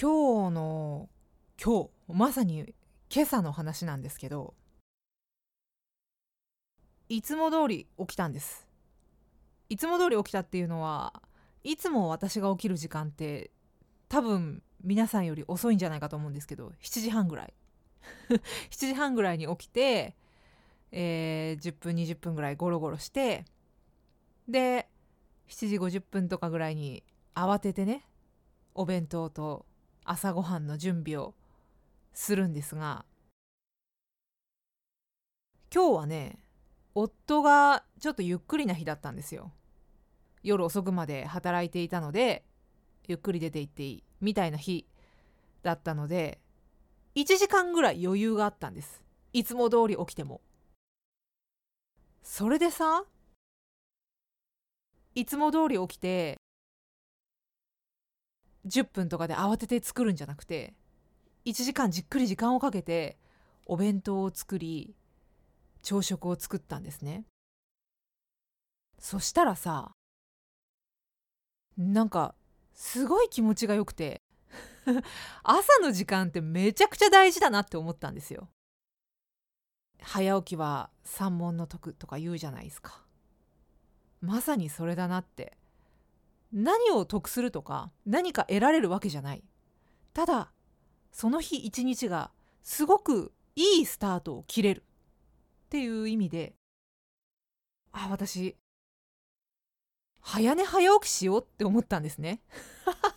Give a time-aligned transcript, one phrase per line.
[0.00, 1.08] 今日の
[1.60, 2.72] 今日まさに
[3.12, 4.54] 今朝の話なんですけど
[7.08, 8.68] いつも通り起きたんです。
[9.68, 11.20] いつも通り起きたっていうのは
[11.64, 13.50] いつも私が起きる時間って
[14.08, 17.54] 多分皆さんより遅いんじゃないかと思うんですけど7時半ぐらい。
[18.30, 18.40] 7
[18.70, 20.14] 時半ぐらいに起きて、
[20.92, 23.46] えー、10分20分ぐらいゴロゴロして
[24.46, 24.88] で
[25.48, 27.02] 7時50分とかぐらいに
[27.34, 28.06] 慌ててね
[28.76, 29.66] お弁当と
[30.10, 31.34] 朝ごはんの準備を
[32.14, 33.04] するんですが
[35.72, 36.38] 今日はね
[36.94, 39.52] 夫がちょっとゆっくりな日だったんですよ。
[40.42, 42.44] 夜遅くまで働いていたので
[43.06, 44.86] ゆっくり出て行っていいみたいな日
[45.62, 46.40] だったので
[47.14, 49.04] 1時間ぐらい余裕があったんです。
[49.34, 50.40] いつも通り起きても。
[52.22, 53.04] それでさ
[55.14, 56.38] いつも通り起きて
[58.68, 60.74] 10分とかで慌てて作るんじゃなくて
[61.44, 63.18] 1時間じっくり時間をかけて
[63.66, 64.94] お弁当を作り
[65.82, 67.24] 朝食を作ったんですね。
[68.98, 69.92] そしたらさ
[71.76, 72.34] なんか
[72.74, 74.20] すごい気持ちがよくて
[75.44, 78.48] 朝の時間ってめちゃくちゃ大事だなって思ったんですよ。
[80.00, 83.04] 早起きは三問の徳とか言うじゃないですか。
[84.20, 85.56] まさにそれだなって。
[86.52, 89.44] 何を得するとか何か得られるわけじゃない。
[90.14, 90.52] ただ
[91.12, 92.30] その日一日が
[92.62, 94.84] すごくいいスタートを切れる。
[95.66, 96.54] っていう意味で
[97.92, 98.56] あ私
[100.20, 102.40] 早寝早起きしようって思ったんですね。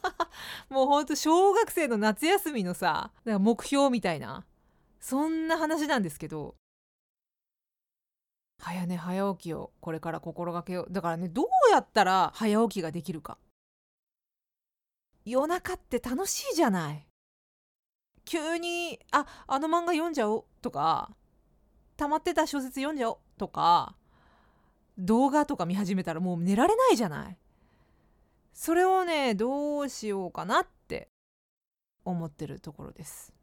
[0.69, 4.45] もうほんと小学生の夏休みのさ目標みたいな
[4.99, 6.55] そんな話なんですけど
[8.61, 10.93] 早寝早起きをこれから心がけよう。
[10.93, 13.37] だからねどうやったら早起きができるか。
[15.25, 17.07] 夜中って楽しいじゃない。
[18.23, 21.11] 急にああの漫画読んじゃおうとか
[21.97, 23.95] 溜まってた小説読んじゃおうとか
[24.97, 27.37] 動画とか見始めたらもう寝られないじゃない。
[28.53, 31.09] それをねどうしようかなって
[32.05, 33.33] 思ってるところです。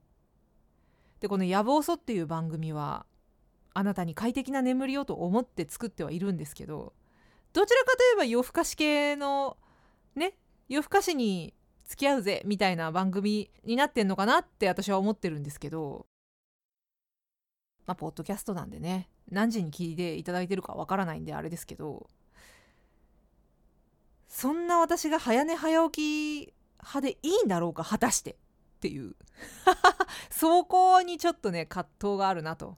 [1.18, 3.04] でこの「やぼうそ」っていう番組は
[3.74, 6.92] あなたに快適な眠りをと思って作ってはいるんですけど
[7.52, 9.56] どちらかといえば夜更かし系の
[10.14, 10.34] ね
[10.68, 11.54] 夜更かしに
[11.86, 16.06] 付き合うぜみたいな番組になってんのかなって私は思ってるんですけど
[17.86, 22.08] まあポッドキャストなんでね何時に聞いていただいてるかわからないんであれですけど
[24.28, 28.36] そんな私が早寝早起き派でいいんだろうか果たしてっ
[28.80, 29.16] ていう
[30.30, 32.76] そこにちょっとね葛藤があるなと。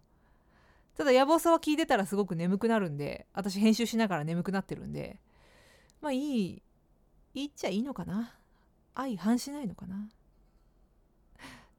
[1.00, 5.18] ただ野望さは聞いてたらすごく眠くなるんで私編集しながら眠くなってるんで
[6.02, 6.62] まあいい
[7.34, 8.34] 言っちゃいいのかな。
[8.94, 10.10] 相反しないのかな。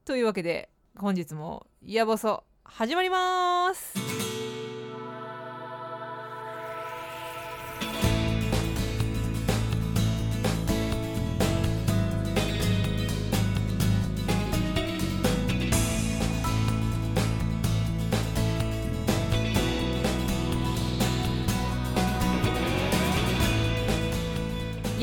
[0.04, 4.31] というわけで本日も「野暮そ」始まります。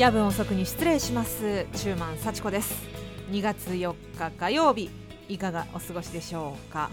[0.00, 1.66] 夜分遅くに失礼します。
[1.74, 2.88] 中満幸子です。
[3.32, 4.88] 2月4日火曜日
[5.28, 6.88] いかがお過ごしでしょうか？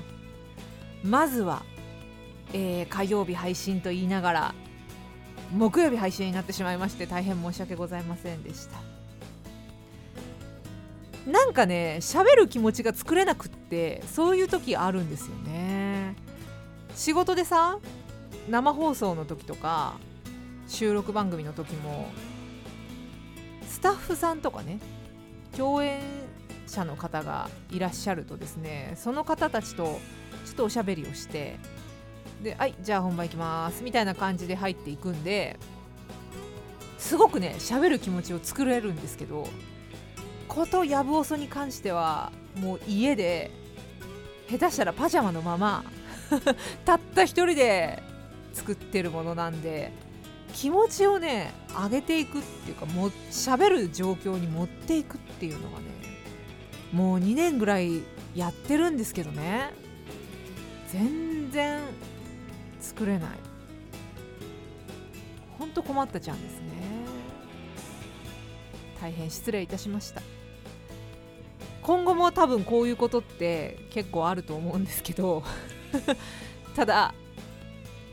[1.06, 1.64] まずは、
[2.52, 4.56] えー、火曜日配信と言いながら
[5.56, 8.78] 木曜日配信になってしまいまして大変申し訳ございませんでした。
[11.32, 16.14] なんかね喋る気持ちが作れなくってそういう時あるんですよね。
[16.94, 17.80] 仕事でさ
[18.50, 19.94] 生放送の時とか
[20.68, 22.10] 収録番組の時も
[23.78, 24.80] スタッフさんとかね
[25.56, 26.02] 共演
[26.66, 30.00] 者の方がいらっしゃるとですねその方たちと
[30.46, 31.60] ちょっとおしゃべりをして
[32.42, 35.60] ではいじゃあ本番いきますみたいな感じで入っていくんで
[36.98, 39.48] すごくね喋る気持ちを作れるんですけど
[40.48, 43.52] ことやぶおそに関してはもう家で
[44.50, 45.84] 下手したらパジャマのまま
[46.84, 48.02] たった一人で
[48.54, 49.94] 作ってるものなんで
[50.54, 55.86] 気持ちをね上げていくっていうかも喋る状況に持っていくっていうのがね
[56.92, 58.02] もう2年ぐらい
[58.36, 59.72] やってるんですけどね
[60.88, 61.82] 全然
[62.80, 63.30] 作れない。
[65.60, 66.68] ほんと困ったちゃんですね。
[69.02, 70.22] 大変失礼いたしました。
[71.82, 75.42] 今後も多分こういうことって結構あると思うんですけど
[76.76, 77.14] ただ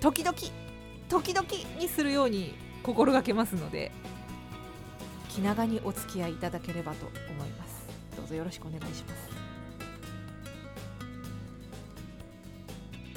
[0.00, 0.36] 時々
[1.08, 1.46] 時々
[1.78, 3.92] にするように心がけますので
[5.28, 7.86] 気長にお付き合いいただければと思います。
[8.16, 9.44] どうぞよろしくお願いします。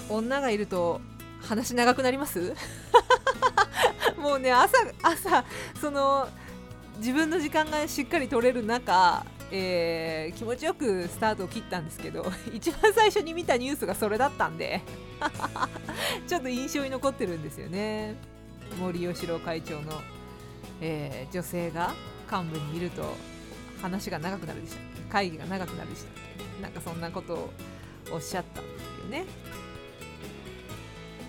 [0.09, 1.01] 女がいると
[1.41, 2.53] 話長くなります？
[4.17, 4.71] もうね朝
[5.03, 5.45] 朝
[5.79, 6.27] その
[6.97, 14.81] 自分の時間がしっかり取れる中、えー、気持ちよくスタートを切ったんですけど 一番最初に見たニュースがそれだったんで
[16.27, 18.15] ちょっと印象に残ってるんですよね。
[18.79, 20.01] 森喜朗会長の、
[20.81, 21.95] えー、女性が
[22.29, 23.15] 幹部にいると
[23.81, 24.79] 話が長くなるでした
[25.09, 27.49] 会議が長くなるでしたなんかそんなことを
[28.11, 29.25] おっしゃったんですよね。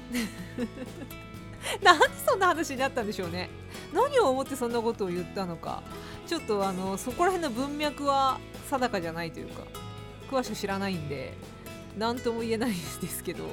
[1.83, 3.51] なんでそんな話になったんでしょうね。
[3.93, 5.83] 何を思ってそんなことを言ったのか。
[6.29, 8.39] ちょっとあのそこら辺の文脈は
[8.69, 9.63] 定かじゃないというか
[10.31, 11.33] 詳しく知らないんで
[11.97, 13.51] 何とも言えないですけど、ま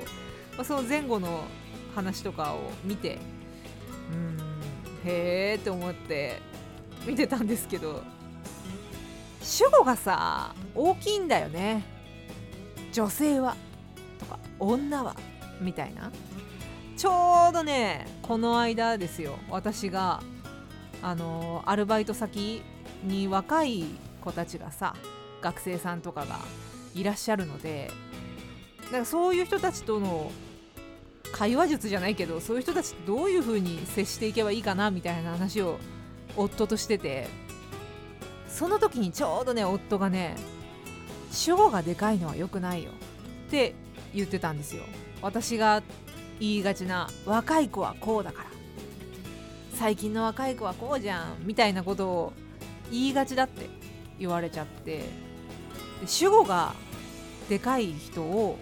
[0.60, 1.46] あ、その前後の
[1.96, 3.18] 話とかを見て
[4.12, 4.38] うん
[5.10, 6.42] へえって思って
[7.08, 8.04] 見てたんですけど
[9.42, 11.84] 主語がさ大きいんだよね。
[12.92, 13.56] 女性は
[14.20, 15.16] とか女は
[15.62, 16.12] みたいな。
[16.98, 20.22] ちょうどねこの間ですよ私が
[21.02, 22.62] あのアルバイト先
[23.04, 23.86] に若い
[24.22, 24.96] 子たちがさ
[25.42, 26.40] 学生さんとかが
[26.96, 27.92] いらっしゃるので
[28.86, 30.32] だからそういう人たちとの
[31.32, 35.78] 会話術じゃないけどそういう人たちとどういう風に接していけばいいかなみたいな話を
[36.38, 37.28] 夫としてて
[38.48, 40.36] その時にちょうどね夫がね
[41.32, 42.92] 主語がでかいのは良くないよ
[43.48, 43.76] って
[44.14, 44.84] 言ってたんですよ。
[45.22, 45.84] 私が
[46.40, 48.55] 言いがちな若い子はこうだから。
[49.76, 52.34] 最近の若い子はこうじゃんみたいなことを
[52.92, 53.70] 言いがちだって
[54.20, 55.06] 言われちゃってで
[56.06, 56.74] 主語が
[57.50, 58.58] でかい人を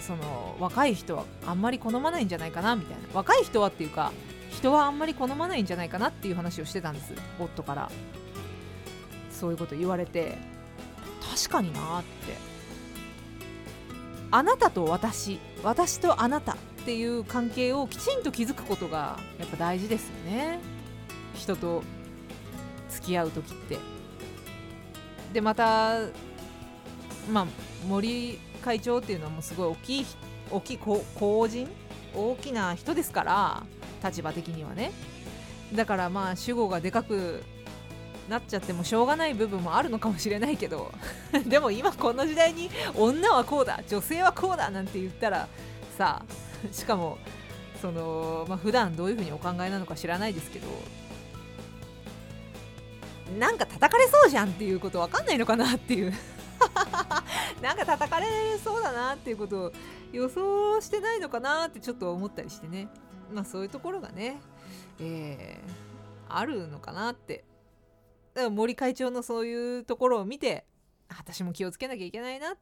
[0.00, 4.12] その若い人はあんまり好まないんじゃないかなみたいな若い人はっていうか
[4.50, 7.90] 人はあんまり好まないんじゃないかなっていう話をしてたんです夫から。
[9.38, 10.36] そういうこと言われて
[11.36, 12.36] 確かになって
[14.30, 20.60] あなたと私私とあなたっていう関係をきちんと築くことがやっぱ大事ですよね。
[21.34, 21.82] 人と
[22.90, 23.78] 付き合う時って。
[25.32, 26.00] でまた
[27.30, 27.46] まあ
[27.86, 30.06] 森会長っていうのはもうすごい大きい
[30.50, 31.68] 大きい公人？
[32.14, 33.62] 大きな人ですから
[34.02, 34.92] 立場的にはね。
[35.74, 37.42] だからまあ主語がでかく
[38.28, 40.92] なっちゃってもしょうがない部分もあるのかもしれないけど
[41.46, 45.48] でも今この時代に女はこうだ女性はこうだなんて言ったら
[45.96, 46.22] さ
[46.72, 47.18] しかも
[47.80, 50.66] そのまあ普段どういうふうにお考えなのか知らないですけど
[53.38, 56.12] なんか叩かれそうじゃんっていうこと分かんないのかなっていう。
[57.62, 58.26] なんか叩かれ
[58.62, 59.72] そうだなっていうことを
[60.12, 62.88] 予想してないのかなってちょっと思ったりしてね。
[63.32, 64.40] まあそういうところがね、
[64.98, 67.44] えー、あるのかなって
[68.50, 70.64] 森会長のそういうところを見て
[71.08, 72.56] 私も気をつけなきゃいけないな。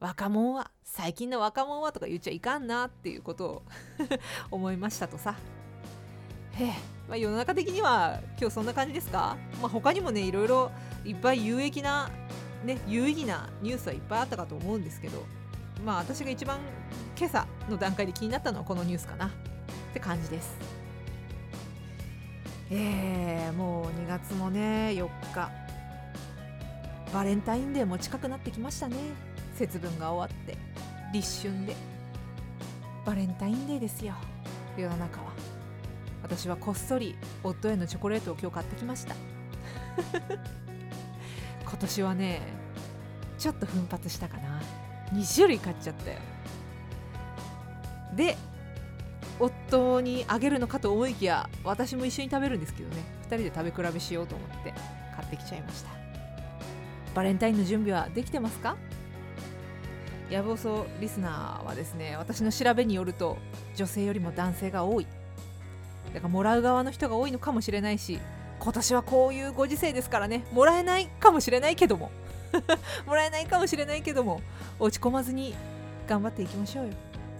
[0.00, 3.62] 若者は最近の若者はとか言っちゃいかんなっていうことを
[4.50, 5.36] 思いましたとさ。
[6.52, 6.72] へえ、
[7.06, 10.72] まあ、世の中的には今日そんな感じですか、まあ、他にもねいろいろ
[11.04, 12.10] いっぱい有益な
[12.64, 15.24] ね有意義なニュースはいっぱいあったかと思うんですけど
[15.84, 16.58] まあ私が一番
[17.16, 19.30] 今朝の段階で気になったのはこのニュースかなっ
[19.92, 20.79] て感じです。
[22.72, 25.50] えー、もう2月もね4日。
[27.12, 28.96] バレンタインデーも近くなってきましたね。
[29.56, 30.56] 節分が終わって
[31.12, 31.74] 立春で。
[33.04, 34.14] バレンタインデーですよ
[34.76, 35.32] 世の中は。
[36.22, 39.16] 私はこっそり夫へのチョコレートを今日買ってきました。
[41.66, 42.40] 今年はね
[43.38, 44.60] ちょっと奮発したかな。
[45.12, 46.18] 2種類買っちゃったよ。
[48.14, 48.36] で
[49.40, 53.02] 夫にあげるのかと思いきや私も一緒に食べるんですけどね。
[53.22, 54.72] 2人で食べ比べしようと思って
[55.16, 55.90] 買ってきちゃいました。
[57.14, 58.76] バレンタインの準備はできてますか？
[60.30, 63.36] やぶおそリスナーはですね私の調べによると
[63.74, 65.06] 女性よりも男性が多い。
[66.14, 68.18] だからもらう側の人が多いのかもしれないし
[68.58, 72.10] 今年はこういうご時世ですからねもらえないかもしれないけども。
[73.06, 74.40] もらえないかもしれないけども
[74.80, 75.54] 落ち込まずに
[76.08, 76.92] 頑張っていきましょうよ。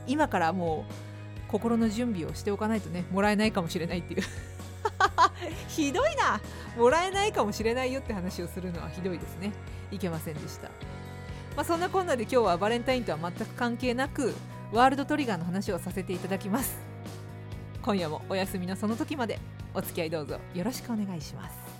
[0.06, 1.09] 今からもう
[1.50, 4.22] 心の準備をしておかないとねもらえないかもしれないっていう。
[5.68, 6.40] ひどいな。
[6.76, 9.52] もらえないかもしれないよって話をするのはひどいですね。
[9.90, 10.68] いけませんでした。
[11.56, 14.34] まあ、そんなこんなで今日はバレンタインとは全く関係なく
[14.72, 16.78] ワールドトリガーの話をさせていただきます。
[17.82, 19.40] 今夜もお休みのその時まで
[19.74, 21.79] お付き合いどうぞよろしくお願いします。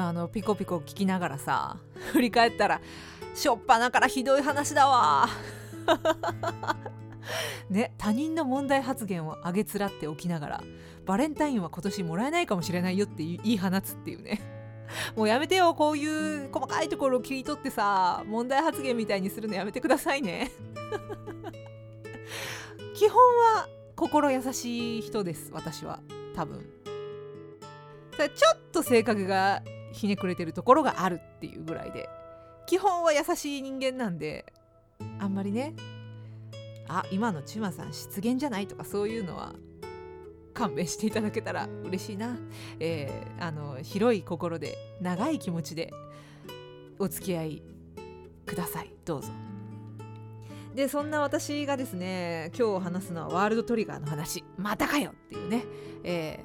[0.00, 1.76] 今あのピコピコ聞きながらさ
[2.12, 2.80] 振り返ったら
[3.34, 5.28] しょっぱなからひどい話だわ。
[7.68, 10.64] ね他人の問題発言をあげつらっておきながら
[11.04, 14.40] バレンタインは今年もらえないかもしれないよって言い放つっていうね。
[15.14, 20.50] もうやめてよこういう細かいところを切り取ってさ問題発言みたいにするのやめてくださいね。
[22.96, 23.18] 基本
[23.54, 26.00] は心優しい人です私は
[26.34, 26.64] 多分。
[28.28, 32.08] ちょっと性格がひねくれてるところがあるっていうぐらいで
[32.66, 34.52] 基本は優しい人間なんで
[35.18, 35.74] あんまりね
[36.88, 38.66] あ今のチュマさん失言じゃない？
[38.66, 39.54] とかそういうのは
[40.54, 42.36] 勘弁していただけたら 嬉しいな、
[42.78, 45.92] えー、あの広い心で長い気持ちで
[46.98, 47.62] お付き合い
[48.44, 48.92] ください。
[49.04, 49.28] どうぞ。
[50.74, 54.44] でそんな私がですね今日話すのはワールドトリガーの話。
[54.56, 55.64] またかよっていうね、
[56.04, 56.44] え、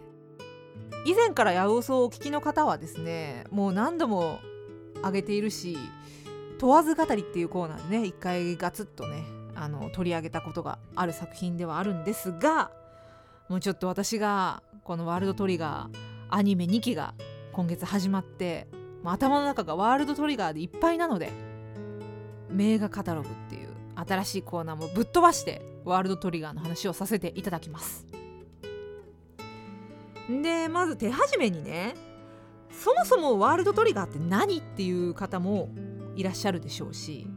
[1.06, 4.40] 以前から八百草をお聞きの方はですねもう何度も
[4.98, 5.78] 挙げているし
[6.58, 9.24] 問わず語りっていうコーナーでね一回ガツッとね
[9.56, 12.72] あの取り上げたことがある作品ではあるんですが
[13.50, 15.98] もうちょっと私がこの「ワールドトリガー」
[16.30, 17.14] アニメ2期が
[17.54, 18.68] 今月始まって
[19.04, 21.32] 頭の中がワールドトリガーでいっぱいなので
[22.50, 28.06] 名画カタログっていう新しいコーナーもぶっ飛ばしてワールドトリガーの話をさせていただきます。
[30.30, 31.96] でまず手始めにね
[32.72, 35.70] そもそもワールドトリガーって何っていう方も
[36.16, 37.28] いらっしゃるでしょうし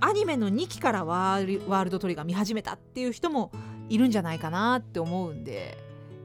[0.00, 3.50] アニメの2期からワールドトリガー見始めたっていう人も
[3.88, 5.76] いるんじゃないかなって思うんで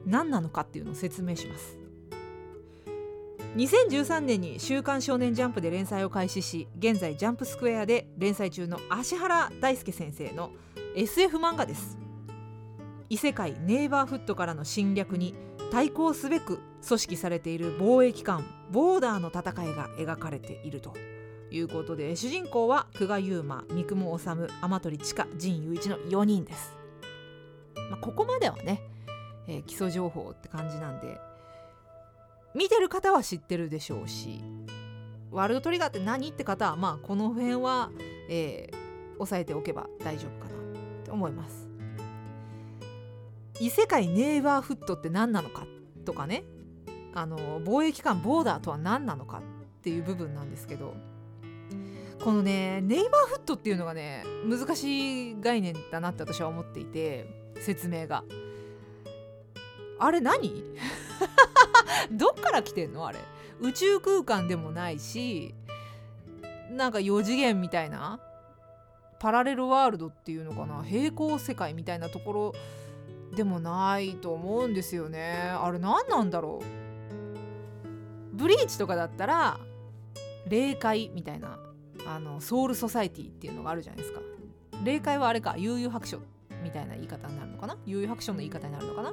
[0.06, 1.78] 何なのかっていうのを説明します。
[3.56, 10.50] 2013年に「週刊少年ジャンプ」で連載を開始し現在ジャンプスクエアで連載中の芦原大輔先生の
[10.96, 11.96] SF 漫画です。
[13.08, 15.34] 異世界ネイバーフットからの侵略に
[15.70, 20.94] 対抗すべく組織されている防衛機関ボーダーの戦いが描かれていると
[21.50, 24.24] いうことで主人公は久我悠馬三雲治
[24.60, 26.76] 天鳥千佳陣雄一の4人です。
[27.90, 28.80] まあ、ここまではね、
[29.46, 31.20] えー、基礎情報って感じなんで
[32.54, 34.40] 見てる方は知ってるでしょうし
[35.30, 37.90] ワールドトリガーって何って方はまあこの辺は、
[38.30, 38.76] えー、
[39.18, 40.60] 押さえておけば大丈夫かな
[41.00, 41.63] って思います。
[43.60, 45.66] 異世界ネイバーフットって何なのか
[46.04, 46.44] とかね。
[47.16, 49.42] あの貿易機ボーダーとは何なのかっ
[49.82, 50.94] ていう部分なんですけど。
[52.22, 57.26] このねネイバーフットっていうのがね難しい概念だなって私は思っていて
[57.60, 58.24] 説明が。
[59.98, 60.64] あれ何？
[62.10, 63.06] どっから来てんの？
[63.06, 63.18] あれ。
[63.60, 65.54] 宇宙空間でもないし
[66.70, 68.20] なんか4次元みたいな
[69.20, 72.52] パラレルワールドっていうのかな平行世界みたいなところ
[73.34, 75.50] でもないと思うんですよね。
[75.50, 78.36] あれ何なんだろう。
[78.36, 79.58] ブリーチとかだったら
[80.48, 81.58] 霊界みたいな
[82.06, 84.20] あのソウルソサイティっていうのがあるじゃないですか。
[84.84, 86.20] 霊界はあれか悠々白書
[86.62, 87.76] みたいな言い方になるのかな？
[87.86, 89.12] 有白書の言い方になるのかな？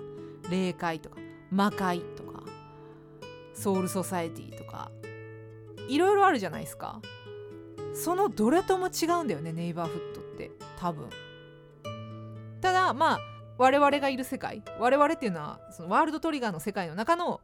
[0.49, 1.17] 霊界とか
[1.51, 2.43] 魔界とか
[3.53, 4.91] ソウルソサエティとか
[5.87, 7.01] いろいろあるじゃないですか。
[7.93, 11.09] そのどれとも違うんだよねネイバーフットって多分。
[12.61, 13.19] ただまあ
[13.57, 17.41] 我々がいる世界我々っていうのはそのワールドトリガーの世界の中の、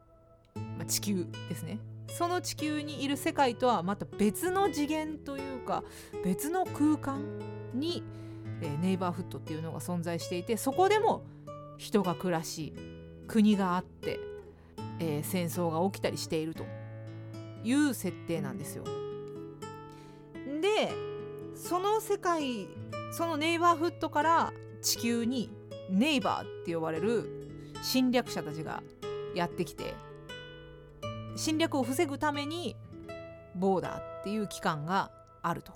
[0.54, 5.84] まあ、地球ですねその地球にいる世界とはまた別の次元というか
[6.24, 7.22] 別の空間
[7.74, 8.02] に
[8.60, 11.22] えー、ネイバーフットっていうのが存在していてそこでも
[11.76, 12.74] 人が暮らし
[13.26, 14.18] 国があって、
[15.00, 16.64] えー、戦争が起きたりしていると
[17.62, 18.84] いう設定なんですよ。
[20.60, 20.92] で
[21.54, 22.68] その世界
[23.12, 25.50] そのネイバーフットから地球に
[25.90, 28.82] ネイバーって呼ばれる侵略者たちが
[29.34, 29.94] やってきて
[31.36, 32.76] 侵略を防ぐために
[33.54, 35.10] ボーダーっていう機関が
[35.42, 35.72] あると。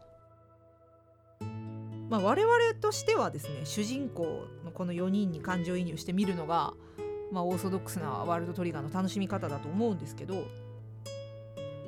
[2.10, 6.74] まあ、我々としてはですね主人公のこの4人に感情移入して見るのが、
[7.30, 10.44] まあ、オーソドックスなワールドトリガーの楽しみ方だと思うんですけど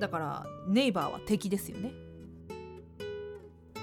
[0.01, 1.93] だからネイバーは敵ですよね。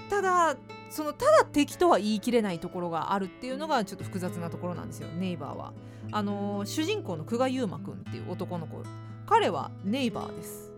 [0.09, 0.57] ただ
[0.91, 5.73] そのただ敵とは言い切れないところがあるっていうのがちょっと複雑なところなんですよネイバーは。
[6.11, 8.83] あのー、主人公の久我悠馬くんっていう男の子
[9.25, 10.73] 彼はネイバーです。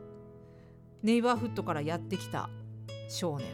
[1.02, 2.50] ネイバーフットからやってきた
[3.10, 3.48] 少年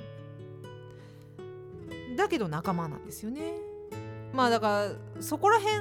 [2.17, 3.53] だけど仲間なんですよね。
[4.33, 4.67] まあだか
[5.15, 5.77] らそこら辺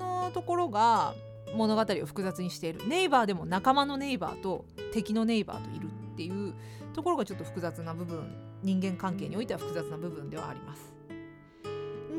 [0.00, 1.14] のところが
[1.54, 6.54] 物語を複雑にしているネイバーでも仲間のネイバーと敵のネイバーといるっていう
[6.94, 10.92] ところがちょっと複雑な部分人間関係においては複雑な部分ではあります。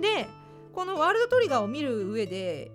[0.01, 0.27] で
[0.74, 2.72] このワールドトリガーを見る上で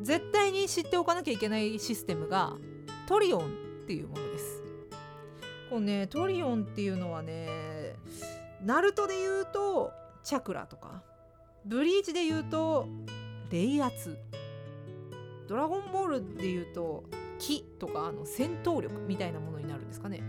[0.00, 2.54] 絶対に知っておかなきゃいけないシステムが
[3.06, 4.62] トリオンっていうものです
[5.70, 7.96] このねトリオンっていうのはね
[8.62, 11.02] ナルトで言うとチャクラとか
[11.64, 12.88] ブリーチで言うと
[13.50, 14.16] 冷圧
[15.48, 17.04] ドラゴンボールで言うと
[17.38, 20.22] 気とかあの戦闘力みたいなものになるんですかね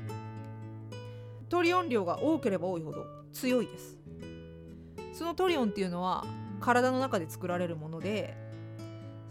[1.50, 3.98] トリオン量が多ければ多いほど強いです
[5.13, 6.25] そのトリオンっていうのは
[6.60, 8.36] 体の中で作られるもので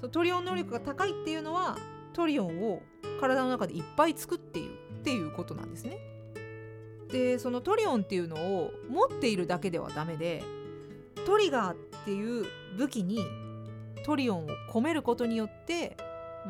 [0.01, 1.77] そのトリオン能力が高いっていうのは
[2.13, 2.83] トリオンを
[3.21, 5.99] 体の中でいっぱい作っているっていうことなんですね。
[7.13, 10.43] でそのトリオンっていうのを持っているだけではダメで
[11.25, 12.47] トリガーっていう
[12.77, 13.21] 武器に
[14.05, 15.97] トリオンを込めることによって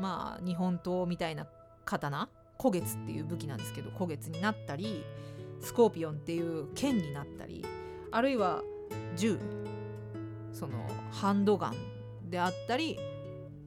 [0.00, 1.46] まあ日本刀みたいな
[1.84, 5.04] 刀古月っていう武器なんですけど古月になったり
[5.60, 7.64] スコーピオンっていう剣になったり
[8.10, 8.62] あるいは
[9.16, 9.38] 銃
[10.52, 12.98] そのハンドガンであったり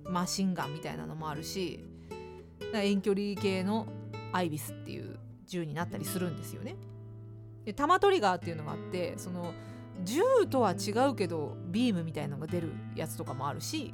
[0.05, 1.79] マシンガンみたいなのもあるし
[2.73, 3.87] 遠距離系の
[4.31, 6.75] アイビスっていう銃になったりするんですよね。
[7.65, 9.53] で弾トリガーっていうのがあってその
[10.03, 13.93] 銃とは違うけどビームみたいのが出るやつとかもあるし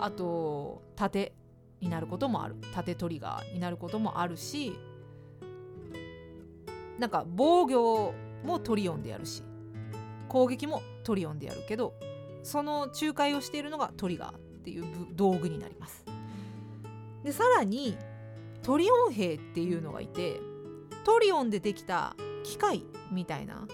[0.00, 1.32] あと盾
[1.80, 4.78] になることもある盾トリガーになることもあるし
[6.98, 8.14] なんか防御
[8.44, 9.42] もトリオンでやるし
[10.28, 11.94] 攻撃もトリオンでやるけど
[12.42, 16.04] その仲介をしているのがトリガーっていう道具になります
[17.24, 17.96] でさらに
[18.62, 20.40] トリオン兵っていうのがいて
[21.04, 23.66] トリオンでできた機械みたいな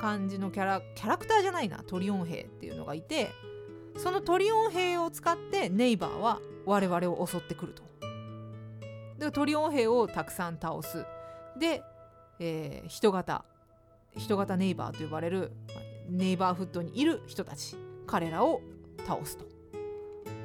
[0.00, 3.30] 感じのキャラキャラクターじゃないなトリオン兵っていうのがいて
[3.96, 7.82] そのトリオン兵を使ってネイバーは我々を襲ってくると。
[9.18, 11.04] でトリオン兵をたくさん倒す。
[11.58, 11.82] で、
[12.40, 13.44] えー、人型
[14.16, 15.52] 人型ネイバーと呼ばれる
[16.08, 18.62] ネイバーフットにいる人たち彼らを
[19.06, 19.44] 倒すと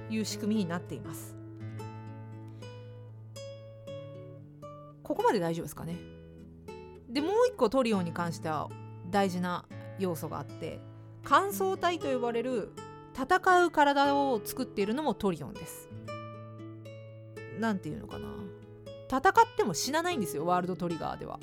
[0.09, 1.35] いう仕組みになっています。
[5.01, 5.97] ここまで大丈夫ですかね？
[7.09, 8.69] でもう一個トリオンに関しては
[9.09, 9.65] 大事な
[9.99, 10.79] 要素があって
[11.23, 12.71] 乾燥体と呼ばれる
[13.13, 15.89] 戦う体を作っているのもトリオンです。
[17.59, 18.27] なんていうのかな？
[19.07, 21.39] 戦っても死なないんですよワールドトリガーでは。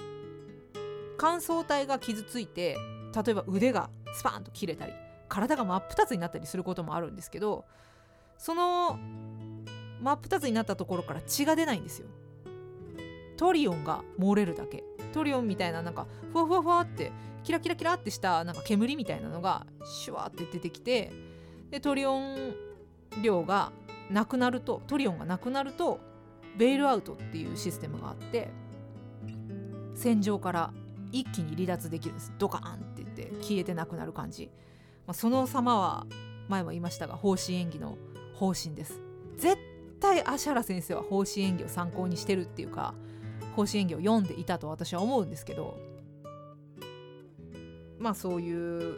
[1.21, 2.79] 乾燥体が傷ついて
[3.15, 4.95] 例えば腕がスパーンと切れたり
[5.29, 7.67] 体が真っ二つになったりすることもあるんですけど
[8.39, 8.99] その
[10.01, 12.09] 真っ二つになったところから血が出ないんですよ。
[13.37, 17.13] トリオンが漏れるだけトリオンみたいななんかふわふわふわって
[17.45, 21.13] キラキラキラってしたなんか煙みたいなのがシュワーって出てきて
[21.71, 22.55] でトリオン
[23.23, 23.73] 量が
[24.11, 26.01] なくなるとトリオンがなくなると
[26.57, 28.49] ベイルアウトっていうシステムがあって
[29.95, 30.73] 戦場から
[31.13, 32.33] 一気に離脱できるんです。
[32.39, 34.51] ドカーンって言って消えてなくなる感じ、
[35.07, 36.07] まあ、その様は
[36.49, 37.97] 前も言いましたが方針演技の
[38.35, 39.01] 方針です。
[39.37, 39.57] 絶
[40.01, 42.95] 対芦原先生は方針演技を参考にしてるっていうか
[43.55, 45.79] 方針演技を読んでいたと私は思うんですけど
[47.99, 48.97] まあそういう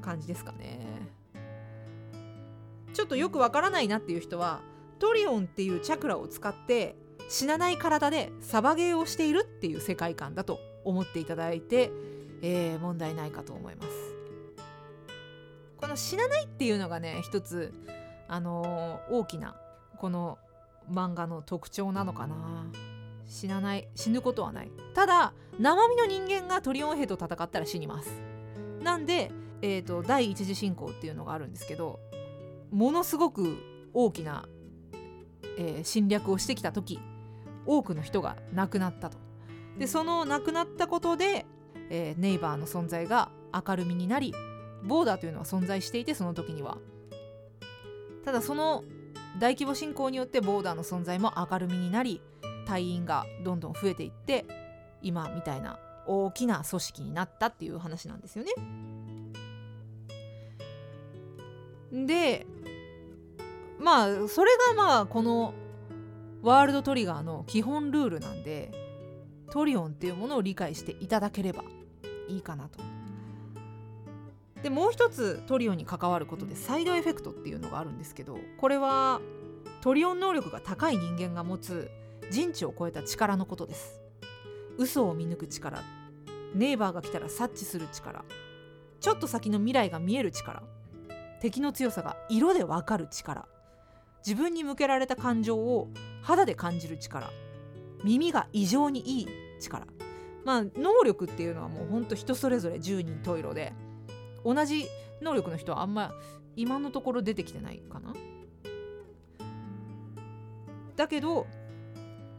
[0.00, 0.80] 感じですかね。
[2.92, 4.60] ちょっとよくわからないなっていう人は
[4.98, 6.96] トリオンっていうチャクラを使って
[7.28, 11.90] 死なない体でサバゲーをしているっていう世界観だと思っていただいて、
[12.42, 13.88] えー、問題ないかと思います。
[15.76, 17.72] この死なないっていうのがね一つ
[18.28, 19.56] あのー、大きな
[19.98, 20.38] この
[20.90, 22.66] 漫画の特徴なのかな。
[23.26, 24.70] 死なない死ぬことはない。
[24.94, 28.10] ただ生身の人間がトリオン兵と戦ったら死にます。
[28.82, 29.30] なんで、
[29.62, 32.00] えーと、第一次進行っていうのがあるんですけど
[32.70, 33.58] ものすごく
[33.94, 34.48] 大きな、
[35.56, 36.98] えー、侵略をしてきた時
[37.64, 39.18] 多くの人が亡くなったと。
[39.78, 41.46] でその亡くなったことで、
[41.90, 44.34] えー、ネイバーの存在が明るみになり
[44.84, 46.78] ボーダーというのは存在していてその時には
[48.24, 48.84] ただその
[49.38, 52.20] 大規模侵攻によってボーダーの存在も明るみになり
[52.66, 54.44] 隊員がどんどん増えていって
[55.02, 58.52] 今みたいな大きな組織になったっていう話なんですよね。
[62.06, 62.46] で
[63.78, 65.54] まあそれがまあこの
[66.42, 68.70] ワールドトリガーの基本ルールなんで
[69.52, 71.62] トリオンっていうものを理解していただければ
[72.26, 72.78] いいかなと。
[74.62, 79.20] でもう一つトリオンに関わることでサイドエフェクトっていうのがあるんですけどこれは
[79.82, 81.90] トリオン能力が高い人間が持つ
[82.30, 84.00] 人知を超えた力のことです。
[84.78, 85.82] 嘘を見抜く力。
[86.54, 88.24] ネイバーが来たら察知する力。
[89.00, 90.62] ちょっと先の未来が見える力。
[91.42, 93.46] 敵の強さが色でわかる力。
[94.26, 95.90] 自分に向けられた感情を
[96.22, 97.28] 肌で感じる力。
[98.04, 99.28] 耳が異常にいい
[99.60, 99.86] 力。
[100.44, 103.72] まあ能力っていうのはもうほんと人それぞれ10人十色で。
[104.44, 104.86] 同じ
[105.20, 106.12] 能力の人はあんま
[106.56, 108.14] 今のところ出てきてないかな。
[110.96, 111.46] だけど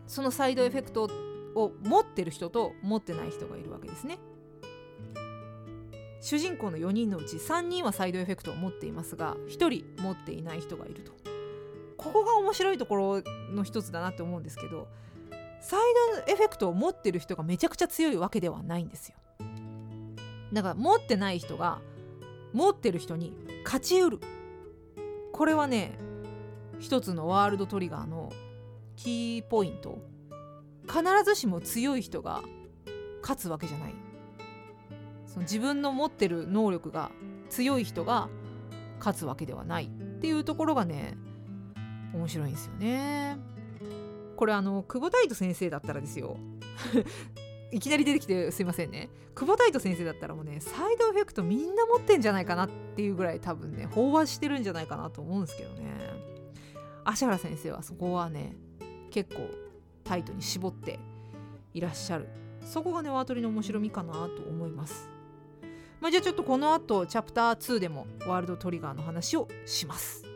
[0.08, 1.10] そのサイドエフェクト
[1.56, 4.20] を持ってる人と持ってない人がいるわけですね。
[6.22, 11.12] 主人公の4人のうち3人はサイドエフェクトを持っていますが1人持っていない人がいると。
[11.98, 13.22] ここが面白いところ
[13.54, 14.88] の一つだなって思うんですけど
[15.64, 15.80] サイ
[16.26, 19.16] ドエフェクトを持ってる人がめちゃくちゃ強いわけではないんですよ。
[20.52, 21.80] だから持ってない人が
[22.52, 24.20] 持ってる人に勝ちうる。
[25.32, 25.98] これはね
[26.80, 28.34] 一つのワールドトリガーの
[28.98, 30.00] キーポイント。
[30.86, 32.44] 必ずしも強い人が
[33.22, 33.94] 勝つわけじゃない。
[35.28, 37.10] その自分の持ってる能力が
[37.50, 38.28] 強い人が
[39.00, 41.18] 勝つわけではないっていうところがね
[42.14, 43.53] 面白いんですよね。
[44.36, 46.38] これあの久保太斗先生だったらですよ。
[47.72, 49.10] いきなり出てきてすいませんね。
[49.36, 55.92] 久保太斗先生だったらもうねサイドエフェクトみんな持ってんじゃないかなっていうぐらい多分ね飽和してるんじゃないかなと思うんですけどね。
[57.06, 58.56] 芦原先生はそこはね
[59.10, 59.50] 結構
[60.04, 61.00] タイトに絞って
[61.74, 62.28] いらっしゃる。
[62.64, 65.10] そこがねワートリの面白みかなと思います。
[66.00, 70.33] まあ、じゃあちょっとこの後チャプター2でもワールドトリガーの話をします。